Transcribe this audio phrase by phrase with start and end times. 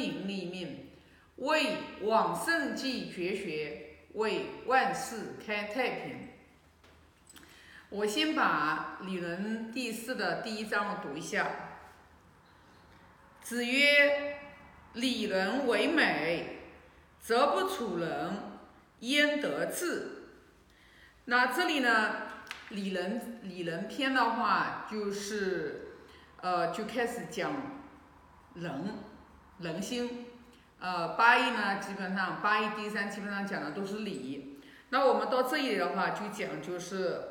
[0.00, 0.86] 明立命，
[1.36, 6.28] 为往圣继绝学，为万世开太平。
[7.90, 11.50] 我先把《礼论》第四的第一章读一下。
[13.42, 14.38] 子曰
[14.94, 16.60] ：“礼仁为美，
[17.20, 18.32] 则不处人，
[19.00, 20.32] 焉得志？”
[21.26, 22.14] 那这里呢，
[22.74, 25.96] 《礼仁》《礼仁篇》的话，就是
[26.40, 27.52] 呃，就开始讲
[28.54, 28.72] 人
[29.60, 30.26] 人心。
[30.78, 34.60] 呃，八义呢，基本上八义第三基本上讲的都是礼。
[34.88, 37.22] 那我们到这里的话，就讲就是。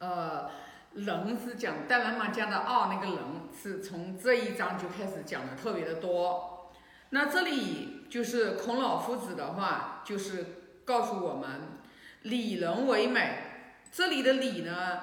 [0.00, 0.48] 呃，
[0.94, 3.16] 人是讲《大人嘛讲的二那个人
[3.52, 6.70] 是从这一章就开始讲的特别的多。
[7.10, 10.46] 那这里就是孔老夫子的话，就是
[10.84, 11.80] 告诉我们，
[12.22, 13.42] 礼人为美。
[13.90, 15.00] 这里的礼呢，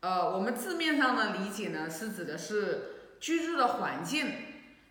[0.00, 4.30] 呃，我们字面上的理解呢，是指的是居住的环境，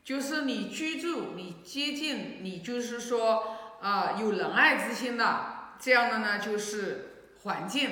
[0.10, 7.90] 就是你居住，你接近，你就是说啊，有仁爱之心的这样的呢，就是环境，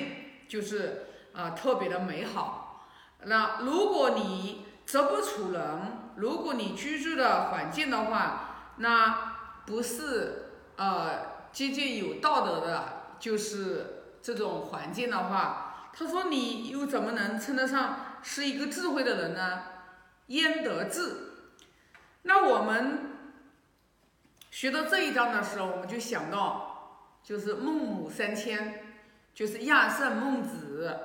[0.48, 1.04] 就是。
[1.32, 2.88] 啊，特别的美好。
[3.26, 5.62] 那如果你则不处人，
[6.16, 9.34] 如果你居住的环境的话，那
[9.64, 19.62] 不是呃接近有道德的，就是这种环境的话，他说你又怎么能称得上是一个智慧的人呢？
[20.28, 21.27] 焉得智？
[22.22, 23.16] 那我们
[24.50, 28.82] 学到这一章的时候，我们就想到，就是孟母三迁，
[29.34, 30.98] 就是亚圣孟子。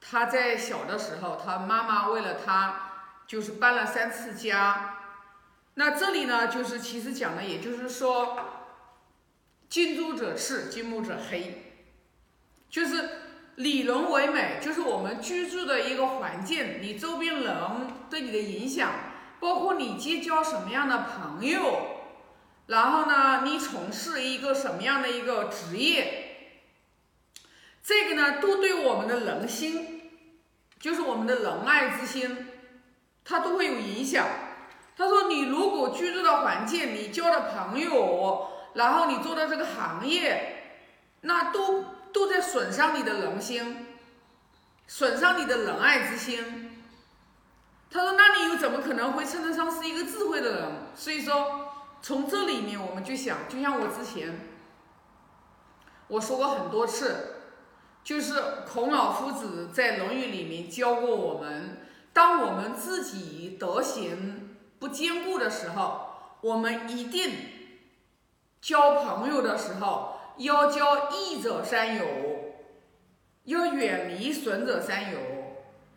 [0.00, 2.90] 他在小的时候，他妈妈为了他，
[3.26, 4.98] 就是搬了三次家。
[5.74, 8.36] 那这里呢，就是其实讲的，也就是说，
[9.68, 11.72] 近朱者赤，近墨者黑，
[12.68, 13.08] 就是
[13.54, 17.56] 礼伦为美，就是我们居住的一个环境，你周边人
[18.10, 18.90] 对你的影响，
[19.42, 21.98] 包括你结交什么样的朋友，
[22.68, 26.60] 然后呢，你从事一个什么样的一个职业，
[27.82, 30.00] 这个呢，都对我们的人心。
[30.78, 32.46] 就是我们的仁爱之心，
[33.24, 34.26] 它都会有影响。
[34.96, 40.84] 他说：“你如果居住的环境，你交的朋友，然后你做的这个行业，
[41.22, 43.88] 那都都在损伤你的人心，
[44.86, 46.68] 损伤你的仁爱之心。”
[47.92, 51.68] 他说：“那你又怎么可能会称得上是一个智慧的人？”所以说，
[52.00, 54.48] 从这里面我们就想，就像我之前
[56.08, 57.36] 我说过很多次。
[58.04, 58.34] 就是
[58.66, 66.08] 孔老夫子在《论语》里面教过我们，当我们自己德行不坚固的时候，
[66.40, 67.32] 我们一定
[68.60, 72.04] 交朋友的时候要交益者三友，
[73.44, 75.18] 要远离损者三友。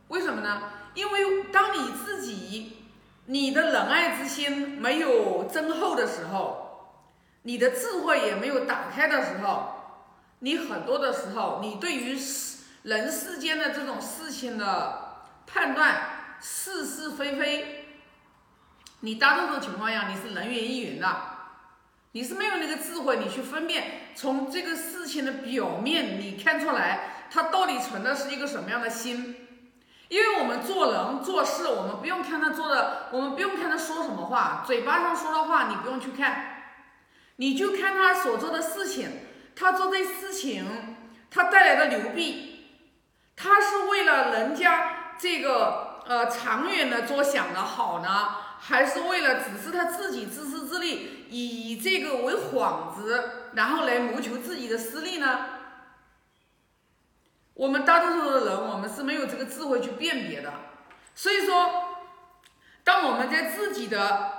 [0.09, 0.61] 为什么呢？
[0.95, 2.77] 因为当你自己
[3.27, 6.89] 你的仁爱之心没有增厚的时候，
[7.43, 9.73] 你的智慧也没有打开的时候。
[10.39, 17.85] 你很多的时候，你对于世人世间的这种事情的判断是是非非，
[18.99, 21.15] 你大多数情况下你是人云亦云的，
[22.11, 29.44] 你是没有那个智慧，你去分辨从这个事情的表面，你看出来他到底存的是一个什么样的心。
[30.07, 36.73] 因为我们做人做事，我们不用看他做的，我们不用看他说什么话，嘴巴上说的话你不用去看，
[37.37, 39.09] 你就看他所做的事情。
[39.57, 40.97] 他做这事情，
[41.31, 42.65] 他带来的流弊，
[43.37, 55.45] 他是为了人家这个呃长远的着想的好呢，还是为了只是他自己自私自利，以这个为幌子，然后来谋求自己的私利呢？
[57.55, 60.53] 我们大多数的人，我们是没有这个智慧去辨别的。
[61.15, 61.85] 所以说，
[62.83, 64.33] 当我们在自己的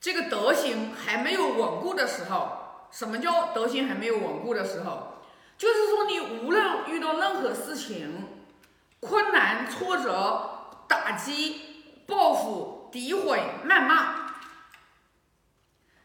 [0.00, 5.24] 这个德行还没有稳固的时候，什么叫德行还没有稳固的时候？
[5.58, 8.28] 就是说，你无论遇到任何事情，
[9.00, 14.26] 困难、挫折、打击、报复、诋毁、谩骂，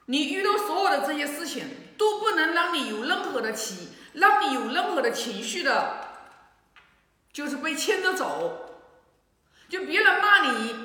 [0.06, 1.65] 你遇到所有的这些事情，
[1.95, 6.06] 都不能让你有任何的起，让你有任何的情绪的，
[7.38, 8.66] 就是被牵着走。
[9.69, 10.75] 就别人骂你，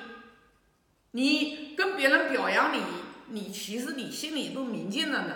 [1.13, 2.83] 你跟别人表扬你，
[3.29, 5.35] 你其实你心里都明镜了呢。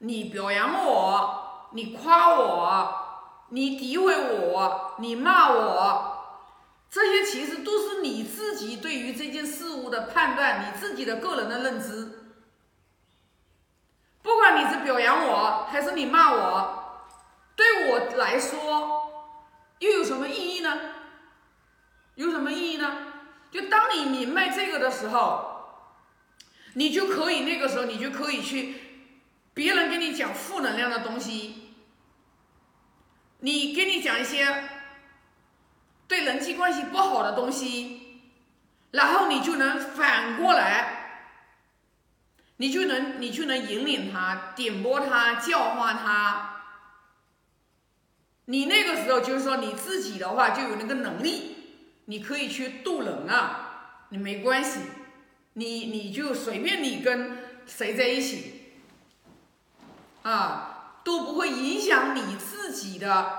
[0.00, 6.44] 你表扬我，你夸我，你诋毁我，你骂我，
[6.90, 12.28] 这些其实都是你自己对于这件事物的判断，你自己的个人的认知。
[14.20, 17.06] 不管你是表扬我，还是你骂我，
[17.56, 19.01] 对我来说
[19.82, 20.78] 又有什么意义呢？
[22.14, 22.98] 有什么意义呢？
[23.50, 25.88] 就当你明白这个的时候，
[26.74, 28.76] 你就可以那个时候你就可以去，
[29.52, 31.74] 别人跟你讲负能量的东西，
[33.40, 34.68] 你跟你讲一些
[36.06, 38.20] 对人际关系不好的东西，
[38.92, 41.32] 然后你就能反过来，
[42.58, 46.51] 你就能你就能引领他、点拨他、教化他。
[48.46, 51.56] 你那个时候就是说你自己的话就有那个能力，
[52.06, 54.80] 你可以去渡人啊，你没关系，
[55.54, 58.72] 你你就随便你跟谁在一起，
[60.22, 63.38] 啊，都不会影响你自己的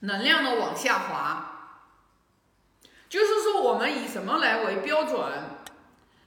[0.00, 1.50] 能量的往下滑。
[3.08, 5.20] 就是说我们以什么来为标准？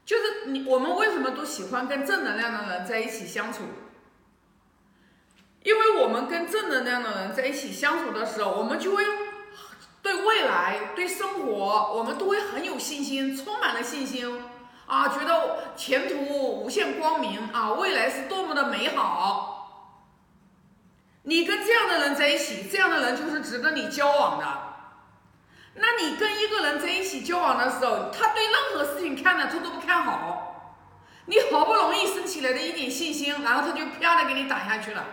[0.05, 3.63] 就是你我们为什么都喜欢跟正能量的人在一起相处？
[5.67, 9.03] 因为我们跟正能量的人在一起相处的时候，我们就会
[10.01, 14.41] 对未来、对生活，我们都会很有信心，充满了信心
[14.85, 19.91] 啊，觉得前途无限光明啊，未来是多么的美好。
[21.23, 24.45] 你跟这样的人在一起，这样的人就是值得你交往的。
[25.73, 30.77] 那你跟一个人在一起交往的时候，他对任何事情看的他都不看好，
[31.25, 35.03] 你好不容易升起来的一点信心，然后他就啪的给你打下去了。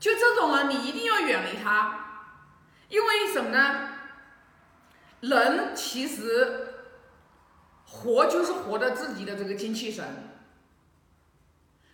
[0.00, 2.24] 就这种人，你一定要远离他，
[2.88, 3.88] 因为什么呢？
[5.20, 6.74] 人其实
[7.84, 10.30] 活就是活的自己的这个精气神，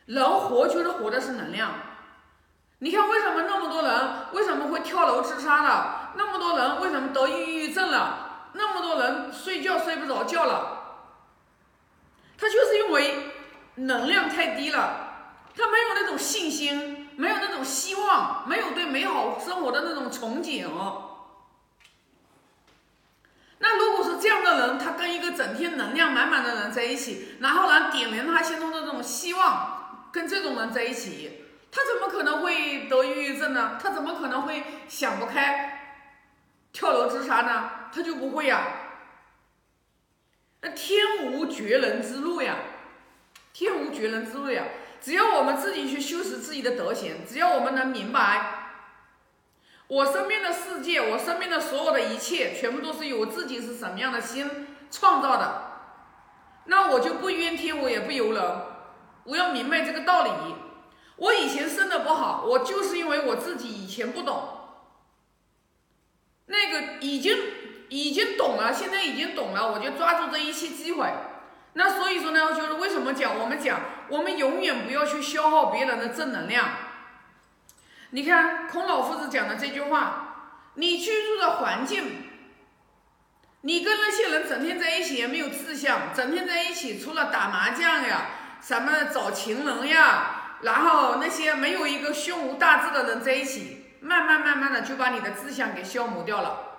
[0.06, 1.72] 人活就是活的是能量。
[2.78, 6.12] 你看为什么那么多人为什么会跳楼自杀了？
[6.16, 8.50] 那么多人为什么得抑郁症了？
[8.52, 10.76] 那么多人睡觉睡不着觉了？
[12.38, 13.32] 他就是因为
[13.74, 16.95] 能量太低了，他没有那种信心。
[18.46, 20.66] 没有，对美好生活的那种憧憬。
[23.58, 33.78] 那如果是这样的人，他跟一个整天能量满满的人在一起，然后呢点燃他心中的这种希望，跟这种人在一起，他怎么可能会得抑郁症呢？
[33.82, 35.98] 他怎么可能会想不开，
[36.72, 37.70] 跳楼自杀呢？
[37.92, 38.66] 他就不会呀。
[40.60, 42.56] 那天无绝人之路呀，
[43.52, 44.64] 天无绝人之路呀。
[45.06, 48.72] 只要我们自己去修持自己的德行，只要我们能明白，
[49.86, 55.62] 我身边的世界，我身边的所有的一切，全部都是由我自己是什么样的心创造的，
[56.64, 58.42] 那我就不怨天，我也不尤人。
[59.22, 60.30] 我要明白这个道理。
[61.14, 64.42] 我以前生的不好，我就是因为我自己以前不懂，
[66.46, 67.38] 那个已经
[67.90, 71.08] 已经懂了，现在已经懂了，我就抓住这一切机会。
[71.78, 76.70] 那所以说呢，就是为什么讲我们讲，我们永远不要去消耗别人的正能量。
[78.10, 82.30] 你看孔老夫子讲的这句话，你居住的环境，
[83.60, 88.22] 你跟那些人整天在一起也没有志向，整天在一起除了打麻将呀，
[88.62, 96.75] 什么找情人呀，然后那些没有一个胸无大志的人在一起，慢慢慢慢的就把你的志向给消磨掉了。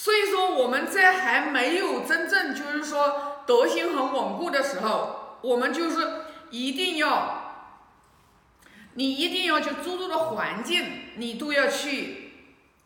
[0.00, 7.72] 所以说，我们在还没有真正就是说德行很稳固的时候，我们就是一定要，
[8.94, 10.84] 你一定要就诸多的环境，
[11.16, 12.32] 你都要去，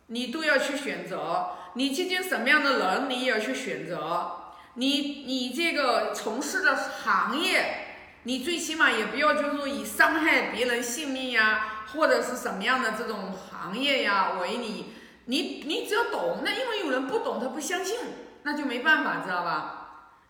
[0.06, 1.50] 你都要去选择。
[1.74, 4.54] 你接近什么样的人，你也要去选择。
[4.76, 7.88] 你你这个从事的行业，
[8.22, 14.94] 你最起码也不要就是说以伤害别人性命呀，或者是什么样的这种行业呀为你。
[15.26, 17.98] 你你只要懂，那因为有人不懂，他不相信，
[18.42, 19.78] 那就没办法，知道吧？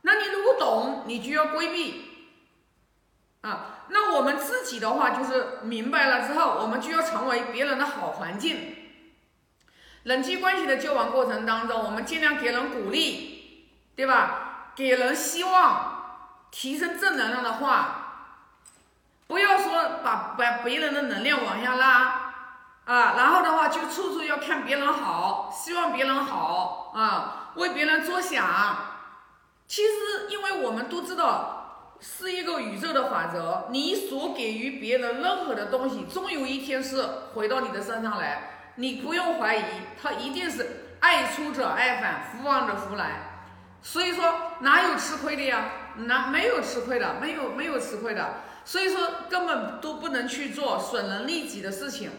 [0.03, 2.05] 那你如果懂，你就要规避，
[3.41, 8.77] 啊，那我们自己的话就是明白了之后，我们就要成为别人的好环境。
[10.03, 14.73] 人际关系的交往过程当中，我们尽量给人鼓励，对吧？
[14.75, 18.39] 给人希望，提升正能量的话，
[19.29, 22.22] 不要说把把别人的能量往下拉。
[22.93, 28.77] 啊，然后的话就处处要看别人好，希望别人好啊，为别人着想。
[29.67, 38.75] 其实，因为我们都知道是一个宇宙的法则，你所给予别人任何的东西，终有一天是回到你的身上来。
[38.75, 39.63] 你不用怀疑，
[40.03, 43.41] 他一定是爱出者爱返，福往者福来。
[43.81, 45.65] 所以说，哪有吃亏的呀？
[45.97, 47.15] 哪没有吃亏的？
[47.19, 48.35] 没有没有吃亏的。
[48.67, 52.11] 所以说，根本都不能去做损人利己的事情。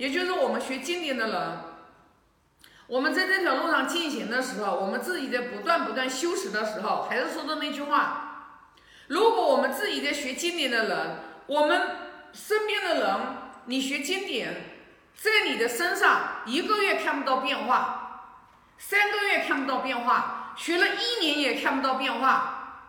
[0.00, 1.58] 也就是我们学经典的人，
[2.86, 8.62] 我们在这条路上进行的时候，我们自己在不断不断修持的时候，还是说的那句话：
[9.08, 11.16] 如果我们自己在学经典的人，
[11.46, 11.82] 我们
[12.32, 13.20] 身边的人，
[13.66, 14.78] 你学经典，
[15.14, 18.38] 在你的身上一个月看不到变化，
[18.78, 22.86] 三个月看不到变化，学了一年也看不到变化，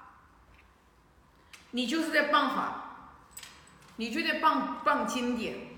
[1.72, 3.18] 你就是在谤法，
[3.98, 5.71] 你就在谤谤经典。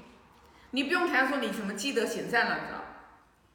[0.76, 2.84] 你不用谈说你什么积德行善了，你知道？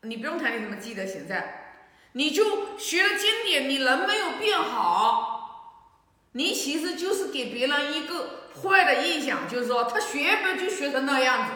[0.02, 1.74] 你不用谈你什么积德行善，
[2.12, 5.90] 你就学了经典，你人没有变好，
[6.32, 11.52] 你其实就是给别人一个坏的印象，就是说他学不就学成那样子，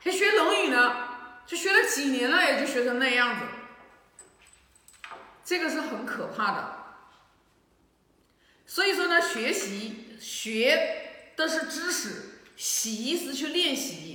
[0.00, 1.08] 还学《论语》呢，
[1.46, 3.44] 就学了几年了，也就学成那样子，
[5.44, 6.78] 这个是很可怕的。
[8.64, 14.11] 所以说呢，学习学的是知识，习是去练习。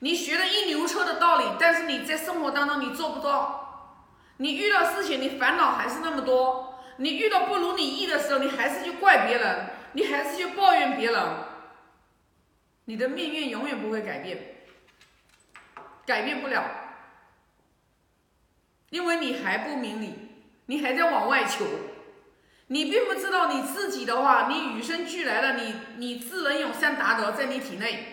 [0.00, 4.02] 你学了一牛车的道理，但是你在生活当中你做不到，
[4.36, 11.22] 你遇到事情你烦恼还是那么多，你遇到不如你意的时候，你还是去怪别人，你还是去抱怨别人，
[12.84, 14.56] 你的命运永远不会改变，
[16.04, 16.62] 改变不了，
[18.90, 20.14] 因为你还不明理，
[20.66, 21.64] 你还在往外求，
[22.66, 28.12] 你并不知道你自己的话，你与生俱来的你，你智能永善达德在你体内。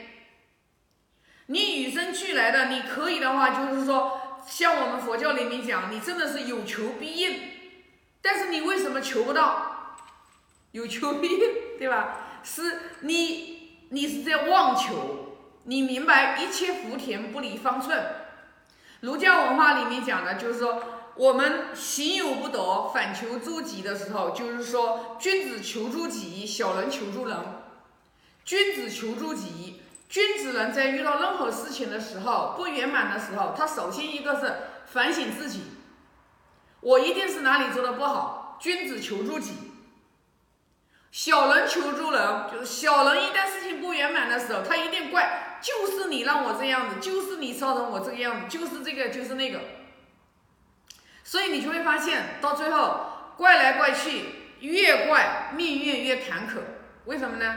[1.47, 7.39] 你与生俱来的，你可以的话，就是说，像我们佛教里面讲，你真的是有求必应。
[8.21, 9.97] 但是你为什么求不到？
[10.71, 11.39] 有求必应，
[11.77, 12.39] 对吧？
[12.43, 15.37] 是你，你是在妄求。
[15.65, 18.05] 你明白一切福田不离方寸。
[19.01, 20.81] 儒家文化里面讲的就是说，
[21.15, 27.37] 我们行有不得，反求诸己的时候，就是说，君子求诸己，小人求诸人。
[28.45, 29.81] 君子求诸己。
[30.13, 35.63] 君子人在遇到任何事情的时候不圆满的时候，他首先一个是反省自己，
[36.81, 38.55] 我一定是哪里做的不好。
[38.61, 39.55] 君子求助己，
[41.09, 49.61] 小人求助人，就是小人一旦事情不圆满的时候，他一定怪，就是你让我这样子，就是你造成我这个样子，就是这个，就是那个。
[51.23, 54.25] 所以你就会发现，到最后怪来怪去，
[54.59, 56.59] 越怪命运越坎坷。
[57.05, 57.55] 为什么呢？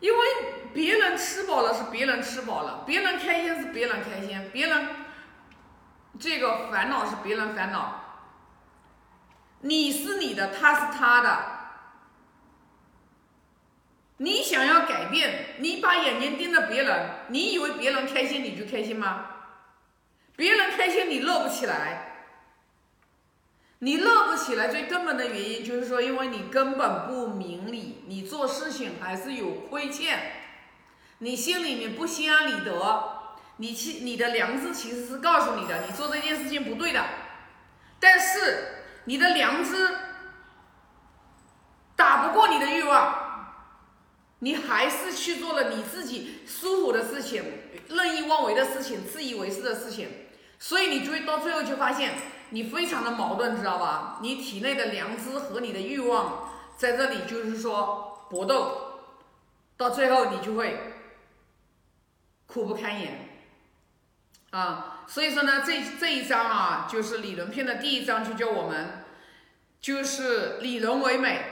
[0.00, 0.26] 因为
[0.74, 4.88] 别人吃饱了是别人吃饱了，别人开心是别人开心，别人
[6.18, 8.02] 这个烦恼是别人烦恼。
[9.60, 11.56] 你是你的，他是他的。
[14.18, 19.26] 你想要改变，你把眼睛盯着别人，你以为别人开心你就开心吗？
[20.36, 22.15] 别人开心你乐不起来。
[23.86, 30.18] 你乐不起来，最根本的原因就是说，因为你根本不明理，你做事情还是有亏欠，
[31.18, 32.72] 你心里面不心安理得，
[33.58, 37.00] 你其你的良知其实是告诉你的，你做这件事情不对的，
[38.00, 38.70] 但是
[39.04, 39.96] 你的良知
[41.94, 43.52] 打不过你的欲望，
[44.40, 47.44] 你还是去做了你自己舒服的事情，
[47.90, 50.08] 任意妄为的事情，自以为是的事情，
[50.58, 52.14] 所以你就会到最后就发现。
[52.50, 54.18] 你非常的矛盾，知道吧？
[54.22, 59.00] 你体内的良知和你的欲望在这里，就是说搏斗，
[59.76, 60.92] 到最后你就会
[62.46, 63.28] 苦不堪言
[64.50, 65.02] 啊！
[65.06, 69.04] 所以说呢，这这一章啊，就是理论篇的第一章，就叫我们
[69.80, 71.42] 就是以人为美，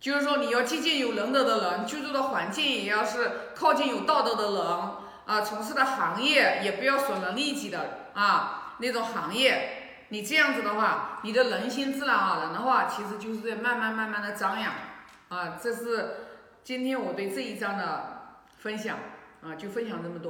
[0.00, 4.78] 就是说你要接近有仁德的人，居住的环境也要是靠近有道德的人
[5.26, 9.76] 啊，从事的行业也不要损人利己的啊那种行业。
[10.10, 14.72] 你这样子的话，你的人心自然而然的话，其实就是在慢慢慢慢的张扬，
[15.28, 16.10] 啊，这是
[16.62, 18.98] 今天我对这一章的分享，
[19.42, 20.28] 啊，就分享这么多。